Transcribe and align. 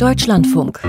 Deutschlandfunk. 0.00 0.80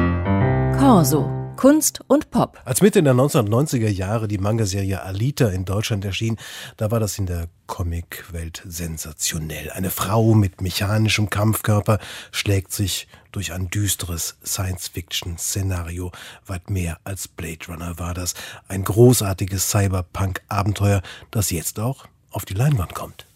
Corso. 0.79 1.29
Kunst 1.57 1.99
und 2.07 2.31
Pop. 2.31 2.61
Als 2.63 2.81
Mitte 2.81 3.03
der 3.03 3.13
1990er 3.13 3.89
Jahre 3.89 4.29
die 4.29 4.37
Manga-Serie 4.37 5.03
Alita 5.03 5.49
in 5.49 5.65
Deutschland 5.65 6.05
erschien, 6.05 6.37
da 6.77 6.91
war 6.91 7.01
das 7.01 7.19
in 7.19 7.25
der 7.25 7.49
Comicwelt 7.67 8.63
sensationell. 8.65 9.69
Eine 9.71 9.89
Frau 9.89 10.33
mit 10.33 10.61
mechanischem 10.61 11.29
Kampfkörper 11.29 11.99
schlägt 12.31 12.71
sich 12.71 13.09
durch 13.33 13.51
ein 13.51 13.69
düsteres 13.69 14.37
Science-Fiction-Szenario. 14.45 16.13
Weit 16.45 16.69
mehr 16.69 16.97
als 17.03 17.27
Blade 17.27 17.67
Runner 17.67 17.99
war 17.99 18.13
das. 18.13 18.33
Ein 18.69 18.85
großartiges 18.85 19.71
Cyberpunk-Abenteuer, 19.71 21.01
das 21.31 21.51
jetzt 21.51 21.81
auch 21.81 22.05
auf 22.29 22.45
die 22.45 22.53
Leinwand 22.53 22.95
kommt. 22.95 23.27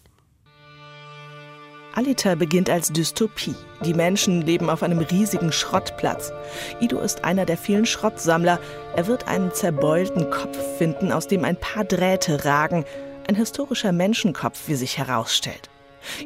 Alita 1.96 2.34
beginnt 2.34 2.68
als 2.68 2.92
Dystopie. 2.92 3.54
Die 3.82 3.94
Menschen 3.94 4.42
leben 4.42 4.68
auf 4.68 4.82
einem 4.82 4.98
riesigen 4.98 5.50
Schrottplatz. 5.50 6.30
Ido 6.78 7.00
ist 7.00 7.24
einer 7.24 7.46
der 7.46 7.56
vielen 7.56 7.86
Schrottsammler. 7.86 8.60
Er 8.94 9.06
wird 9.06 9.26
einen 9.28 9.50
zerbeulten 9.54 10.28
Kopf 10.28 10.58
finden, 10.76 11.10
aus 11.10 11.26
dem 11.26 11.42
ein 11.42 11.56
paar 11.56 11.84
Drähte 11.84 12.44
ragen. 12.44 12.84
Ein 13.26 13.34
historischer 13.34 13.92
Menschenkopf, 13.92 14.68
wie 14.68 14.74
sich 14.74 14.98
herausstellt. 14.98 15.70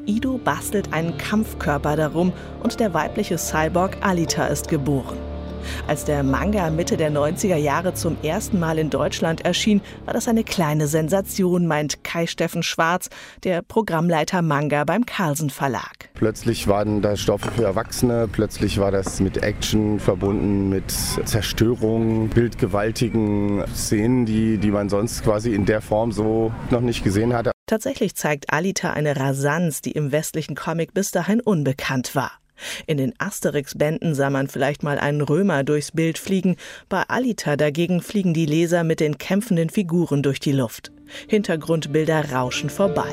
Ido 0.06 0.38
bastelt 0.38 0.92
einen 0.92 1.16
Kampfkörper 1.18 1.94
darum 1.94 2.32
und 2.64 2.80
der 2.80 2.92
weibliche 2.92 3.38
Cyborg 3.38 3.96
Alita 4.00 4.46
ist 4.48 4.66
geboren. 4.66 5.29
Als 5.86 6.04
der 6.04 6.22
Manga 6.22 6.70
Mitte 6.70 6.96
der 6.96 7.10
90er 7.10 7.56
Jahre 7.56 7.94
zum 7.94 8.16
ersten 8.22 8.58
Mal 8.58 8.78
in 8.78 8.90
Deutschland 8.90 9.44
erschien, 9.44 9.80
war 10.04 10.14
das 10.14 10.28
eine 10.28 10.44
kleine 10.44 10.86
Sensation, 10.86 11.66
meint 11.66 12.04
Kai 12.04 12.26
Steffen 12.26 12.62
Schwarz, 12.62 13.08
der 13.44 13.62
Programmleiter 13.62 14.42
Manga 14.42 14.84
beim 14.84 15.06
Carlsen 15.06 15.50
Verlag. 15.50 16.10
Plötzlich 16.14 16.68
waren 16.68 17.02
da 17.02 17.16
Stoffe 17.16 17.50
für 17.50 17.64
Erwachsene, 17.64 18.28
plötzlich 18.30 18.78
war 18.78 18.90
das 18.90 19.20
mit 19.20 19.42
Action 19.42 20.00
verbunden, 20.00 20.68
mit 20.68 20.90
Zerstörung, 20.90 22.28
bildgewaltigen 22.28 23.64
Szenen, 23.74 24.26
die, 24.26 24.58
die 24.58 24.70
man 24.70 24.88
sonst 24.88 25.24
quasi 25.24 25.54
in 25.54 25.66
der 25.66 25.80
Form 25.80 26.12
so 26.12 26.52
noch 26.70 26.80
nicht 26.80 27.04
gesehen 27.04 27.32
hatte. 27.34 27.52
Tatsächlich 27.66 28.16
zeigt 28.16 28.52
Alita 28.52 28.92
eine 28.92 29.16
Rasanz, 29.16 29.80
die 29.80 29.92
im 29.92 30.10
westlichen 30.10 30.56
Comic 30.56 30.92
bis 30.92 31.12
dahin 31.12 31.40
unbekannt 31.40 32.16
war. 32.16 32.32
In 32.86 32.98
den 32.98 33.14
Asterix-Bänden 33.18 34.14
sah 34.14 34.30
man 34.30 34.48
vielleicht 34.48 34.82
mal 34.82 34.98
einen 34.98 35.20
Römer 35.20 35.64
durchs 35.64 35.92
Bild 35.92 36.18
fliegen, 36.18 36.56
bei 36.88 37.02
Alita 37.08 37.56
dagegen 37.56 38.00
fliegen 38.00 38.34
die 38.34 38.46
Leser 38.46 38.84
mit 38.84 39.00
den 39.00 39.18
kämpfenden 39.18 39.70
Figuren 39.70 40.22
durch 40.22 40.40
die 40.40 40.52
Luft. 40.52 40.92
Hintergrundbilder 41.28 42.32
rauschen 42.32 42.70
vorbei. 42.70 43.10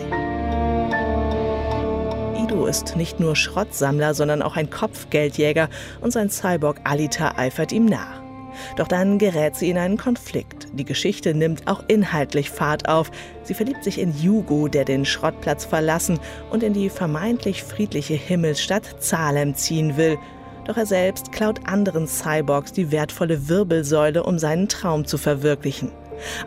Ido 2.37 2.65
ist 2.65 2.95
nicht 2.95 3.19
nur 3.19 3.35
Schrottsammler, 3.35 4.13
sondern 4.13 4.41
auch 4.41 4.55
ein 4.55 4.69
Kopfgeldjäger 4.69 5.69
und 6.01 6.11
sein 6.11 6.29
Cyborg 6.29 6.79
Alita 6.83 7.37
eifert 7.37 7.71
ihm 7.71 7.85
nach. 7.85 8.26
Doch 8.75 8.87
dann 8.87 9.17
gerät 9.17 9.55
sie 9.55 9.69
in 9.69 9.77
einen 9.77 9.97
Konflikt. 9.97 10.67
Die 10.73 10.85
Geschichte 10.85 11.33
nimmt 11.33 11.67
auch 11.67 11.83
inhaltlich 11.87 12.49
Fahrt 12.49 12.87
auf. 12.87 13.11
Sie 13.43 13.53
verliebt 13.53 13.83
sich 13.83 13.99
in 13.99 14.13
Hugo, 14.13 14.67
der 14.67 14.85
den 14.85 15.05
Schrottplatz 15.05 15.65
verlassen 15.65 16.19
und 16.49 16.63
in 16.63 16.73
die 16.73 16.89
vermeintlich 16.89 17.63
friedliche 17.63 18.15
Himmelsstadt 18.15 19.03
Salem 19.03 19.55
ziehen 19.55 19.97
will. 19.97 20.17
Doch 20.65 20.77
er 20.77 20.85
selbst 20.85 21.31
klaut 21.31 21.61
anderen 21.65 22.07
Cyborgs 22.07 22.73
die 22.73 22.91
wertvolle 22.91 23.47
Wirbelsäule, 23.47 24.23
um 24.23 24.37
seinen 24.37 24.67
Traum 24.67 25.05
zu 25.05 25.17
verwirklichen. 25.17 25.91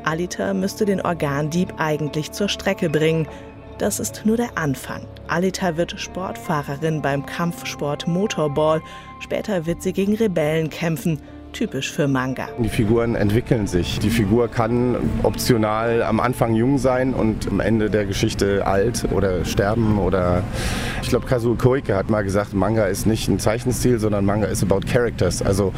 Alita 0.04 0.52
müsste 0.52 0.84
den 0.84 1.00
Organdieb 1.00 1.72
eigentlich 1.78 2.32
zur 2.32 2.48
Strecke 2.48 2.90
bringen. 2.90 3.26
Das 3.78 3.98
ist 3.98 4.26
nur 4.26 4.36
der 4.36 4.58
Anfang. 4.58 5.06
Alita 5.28 5.78
wird 5.78 5.98
Sportfahrerin 5.98 7.00
beim 7.00 7.24
Kampfsport 7.24 8.06
Motorball. 8.06 8.82
Später 9.20 9.64
wird 9.64 9.80
sie 9.80 9.94
gegen 9.94 10.16
Rebellen 10.16 10.68
kämpfen 10.68 11.18
typisch 11.52 11.92
für 11.92 12.08
Manga. 12.08 12.48
Die 12.58 12.68
Figuren 12.68 13.14
entwickeln 13.14 13.66
sich. 13.66 13.98
Die 13.98 14.10
Figur 14.10 14.48
kann 14.48 14.96
optional 15.22 16.02
am 16.02 16.20
Anfang 16.20 16.54
jung 16.54 16.78
sein 16.78 17.14
und 17.14 17.48
am 17.48 17.60
Ende 17.60 17.90
der 17.90 18.06
Geschichte 18.06 18.66
alt 18.66 19.06
oder 19.12 19.44
sterben 19.44 19.98
oder 19.98 20.42
ich 21.02 21.08
glaube 21.08 21.26
Kazuo 21.26 21.54
Koike 21.54 21.94
hat 21.94 22.10
mal 22.10 22.22
gesagt, 22.22 22.54
Manga 22.54 22.84
ist 22.84 23.06
nicht 23.06 23.28
ein 23.28 23.38
Zeichenstil, 23.38 23.98
sondern 23.98 24.24
Manga 24.24 24.46
ist 24.46 24.62
about 24.62 24.80
characters, 24.90 25.42
also 25.42 25.72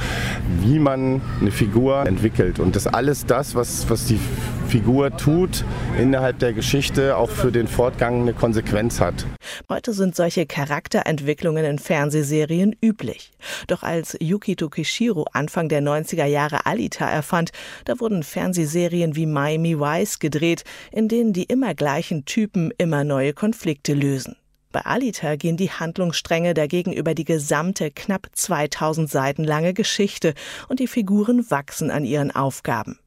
wie 0.61 0.79
man 0.79 1.21
eine 1.41 1.51
Figur 1.51 2.07
entwickelt 2.07 2.59
und 2.59 2.77
das 2.77 2.87
alles 2.87 3.27
das, 3.27 3.55
was, 3.55 3.89
was 3.89 4.07
die 4.07 4.21
Figur 4.69 5.17
tut 5.17 5.65
innerhalb 5.99 6.39
der 6.39 6.53
Geschichte 6.53 7.17
auch 7.17 7.31
für 7.31 7.53
den 7.53 7.67
Fortgang 7.67 8.23
eine 8.23 8.33
Konsequenz 8.33 9.01
hat. 9.01 9.27
Heute 9.69 9.93
sind 9.93 10.17
solche 10.17 10.47
Charakterentwicklungen 10.47 11.65
in 11.65 11.79
Fernsehserien 11.79 12.77
üblich. 12.83 13.33
Doch 13.67 13.83
als 13.83 14.17
Yukito 14.21 14.69
Kishiro 14.69 15.27
Anfang 15.33 15.69
der 15.69 15.83
90er 15.83 16.27
Jahre 16.27 16.67
Alita 16.67 17.09
erfand, 17.09 17.51
da 17.85 18.01
wurden 18.01 18.23
Fernsehserien 18.23 19.17
wie 19.17 19.27
Miami 19.27 19.79
Vice 19.79 20.19
gedreht, 20.19 20.65
in 20.91 21.09
denen 21.09 21.33
die 21.33 21.45
immer 21.45 21.75
gleichen 21.75 22.25
Typen 22.25 22.73
immer 22.79 23.05
neue 23.05 23.33
Konflikte 23.33 23.95
lösen. 23.95 24.37
Bei 24.73 24.81
Alita 24.87 25.37
gehen 25.37 25.59
die 25.59 25.71
Handlungsstränge 25.71 26.55
dagegen 26.55 26.95
über 26.95 27.15
die 27.15 27.27
gesamte 27.27 27.91
knapp 27.91 28.29
2000 28.33 29.11
Seiten 29.11 29.45
lange 29.45 29.75
Geschichte 29.75 30.33
und 30.69 30.81
die 30.81 30.87
Figuren 30.87 31.51
wachsen 31.51 31.91
an 31.91 32.07
ihren 32.07 32.31
Aufgaben. 32.31 32.99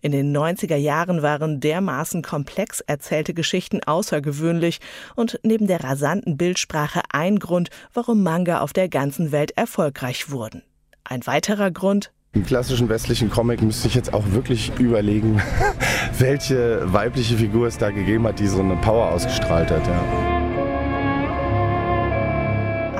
In 0.00 0.12
den 0.12 0.36
90er 0.36 0.76
Jahren 0.76 1.22
waren 1.22 1.60
dermaßen 1.60 2.22
komplex 2.22 2.80
erzählte 2.80 3.34
Geschichten 3.34 3.82
außergewöhnlich 3.82 4.80
und 5.16 5.38
neben 5.42 5.66
der 5.66 5.82
rasanten 5.82 6.36
Bildsprache 6.36 7.02
ein 7.10 7.38
Grund, 7.38 7.70
warum 7.92 8.22
Manga 8.22 8.60
auf 8.60 8.72
der 8.72 8.88
ganzen 8.88 9.32
Welt 9.32 9.52
erfolgreich 9.56 10.30
wurden. 10.30 10.62
Ein 11.04 11.26
weiterer 11.26 11.70
Grund, 11.70 12.12
im 12.34 12.44
klassischen 12.44 12.88
westlichen 12.88 13.30
Comic 13.30 13.62
müsste 13.62 13.86
ich 13.86 13.94
jetzt 13.94 14.12
auch 14.12 14.24
wirklich 14.32 14.72
überlegen, 14.80 15.40
welche 16.18 16.92
weibliche 16.92 17.36
Figur 17.36 17.68
es 17.68 17.78
da 17.78 17.90
gegeben 17.90 18.26
hat, 18.26 18.40
die 18.40 18.48
so 18.48 18.58
eine 18.60 18.74
Power 18.74 19.12
ausgestrahlt 19.12 19.70
hat. 19.70 19.86
Ja. 19.86 20.33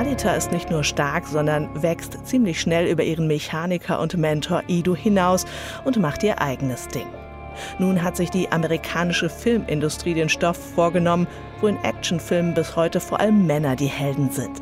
Anita 0.05 0.35
ist 0.35 0.53
nicht 0.53 0.71
nur 0.71 0.85
stark, 0.85 1.27
sondern 1.27 1.83
wächst 1.83 2.27
ziemlich 2.27 2.61
schnell 2.61 2.87
über 2.89 3.03
ihren 3.03 3.27
Mechaniker 3.27 3.99
und 4.01 4.15
Mentor 4.19 4.63
Ido 4.67 4.95
hinaus 4.95 5.47
und 5.87 5.97
macht 5.99 6.23
ihr 6.23 6.43
eigenes 6.43 6.89
Ding. 6.89 7.07
Nun 7.79 8.03
hat 8.03 8.15
sich 8.15 8.29
die 8.29 8.53
amerikanische 8.53 9.31
Filmindustrie 9.31 10.13
den 10.13 10.29
Stoff 10.29 10.59
vorgenommen, 10.75 11.27
wo 11.63 11.69
in 11.69 11.83
Actionfilmen 11.83 12.53
bis 12.53 12.77
heute 12.77 13.01
vor 13.01 13.19
allem 13.19 13.47
Männer 13.47 13.77
die 13.77 13.87
Helden 13.87 14.31
sind. 14.31 14.61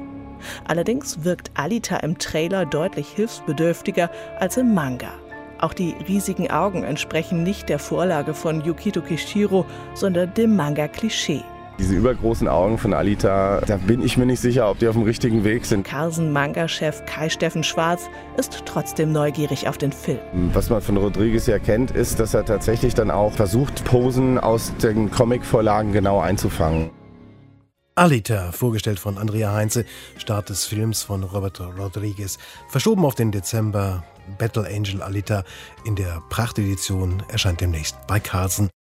Allerdings 0.68 1.24
wirkt 1.24 1.50
Alita 1.54 1.96
im 1.96 2.18
Trailer 2.18 2.64
deutlich 2.64 3.08
hilfsbedürftiger 3.08 4.12
als 4.38 4.56
im 4.58 4.74
Manga. 4.74 5.10
Auch 5.58 5.74
die 5.74 5.96
riesigen 6.06 6.52
Augen 6.52 6.84
entsprechen 6.84 7.42
nicht 7.42 7.68
der 7.68 7.80
Vorlage 7.80 8.32
von 8.32 8.62
Yukito 8.62 9.00
Kishiro, 9.00 9.66
sondern 9.94 10.34
dem 10.34 10.54
Manga-Klischee. 10.54 11.42
Diese 11.82 11.96
übergroßen 11.96 12.46
Augen 12.46 12.78
von 12.78 12.94
Alita, 12.94 13.60
da 13.62 13.76
bin 13.76 14.04
ich 14.04 14.16
mir 14.16 14.24
nicht 14.24 14.38
sicher, 14.38 14.70
ob 14.70 14.78
die 14.78 14.86
auf 14.86 14.94
dem 14.94 15.02
richtigen 15.02 15.42
Weg 15.42 15.66
sind. 15.66 15.84
Carlsen-Manga-Chef 15.84 17.04
Kai 17.06 17.28
Steffen 17.28 17.64
Schwarz 17.64 18.08
ist 18.36 18.62
trotzdem 18.66 19.10
neugierig 19.10 19.66
auf 19.66 19.78
den 19.78 19.90
Film. 19.90 20.20
Was 20.52 20.70
man 20.70 20.80
von 20.80 20.96
Rodriguez 20.96 21.48
ja 21.48 21.58
kennt, 21.58 21.90
ist, 21.90 22.20
dass 22.20 22.34
er 22.34 22.44
tatsächlich 22.44 22.94
dann 22.94 23.10
auch 23.10 23.32
versucht, 23.32 23.84
Posen 23.84 24.38
aus 24.38 24.72
den 24.76 25.10
Comic-Vorlagen 25.10 25.92
genau 25.92 26.20
einzufangen. 26.20 26.90
Alita, 27.96 28.52
vorgestellt 28.52 29.00
von 29.00 29.18
Andrea 29.18 29.52
Heinze, 29.52 29.84
Start 30.18 30.50
des 30.50 30.64
Films 30.64 31.02
von 31.02 31.24
Robert 31.24 31.60
Rodriguez, 31.60 32.38
verschoben 32.68 33.04
auf 33.04 33.16
den 33.16 33.32
Dezember. 33.32 34.04
Battle 34.38 34.68
Angel 34.68 35.02
Alita 35.02 35.42
in 35.84 35.96
der 35.96 36.22
Prachtedition 36.30 37.24
erscheint 37.28 37.60
demnächst 37.60 37.96
bei 38.06 38.20
Carlsen. 38.20 38.70